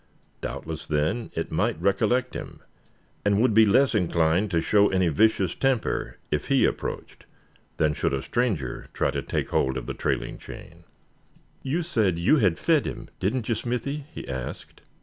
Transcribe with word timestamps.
Doubtless, 0.41 0.87
then, 0.87 1.29
it 1.35 1.51
might 1.51 1.79
recollect 1.79 2.33
him, 2.33 2.61
and 3.23 3.39
would 3.39 3.53
be 3.53 3.67
less 3.67 3.93
inclined 3.93 4.49
to 4.49 4.59
show 4.59 4.89
any 4.89 5.09
vicious 5.09 5.53
temper 5.53 6.17
if 6.31 6.47
he 6.47 6.65
approached, 6.65 7.27
than 7.77 7.93
should 7.93 8.11
a 8.11 8.23
stranger 8.23 8.87
try 8.95 9.11
to 9.11 9.21
take 9.21 9.49
hold 9.49 9.77
of 9.77 9.85
the 9.85 9.93
trailing 9.93 10.39
chain. 10.39 10.85
"You 11.61 11.83
said 11.83 12.17
you 12.17 12.37
had 12.37 12.57
fed 12.57 12.87
him, 12.87 13.09
didn't 13.19 13.47
you, 13.47 13.53
Smithy?" 13.53 14.07
he 14.11 14.27
asked. 14.27 14.81